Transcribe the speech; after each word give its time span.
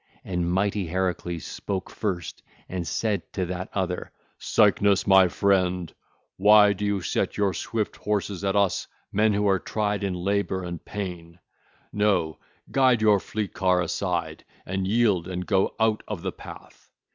And 0.23 0.51
mighty 0.51 0.87
Heracles 0.87 1.45
spoke 1.45 1.91
first 1.91 2.41
and 2.67 2.87
said 2.87 3.21
to 3.33 3.45
that 3.45 3.69
other: 3.71 4.11
(ll. 4.41 4.71
350 4.73 5.03
367) 5.31 5.93
'Cycnus, 5.93 5.93
good 5.93 5.93
sir! 5.93 6.33
Why, 6.37 6.65
pray, 6.69 6.73
do 6.73 6.85
you 6.85 7.01
set 7.03 7.37
your 7.37 7.53
swift 7.53 7.97
horses 7.97 8.43
at 8.43 8.55
us, 8.55 8.87
men 9.11 9.33
who 9.33 9.47
are 9.47 9.59
tried 9.59 10.03
in 10.03 10.15
labour 10.15 10.63
and 10.63 10.83
pain? 10.83 11.37
Nay, 11.93 12.35
guide 12.71 13.03
your 13.03 13.19
fleet 13.19 13.53
car 13.53 13.79
aside 13.83 14.43
and 14.65 14.87
yield 14.87 15.27
and 15.27 15.45
go 15.45 15.75
out 15.79 16.01
of 16.07 16.23
the 16.23 16.31
path. 16.31 16.89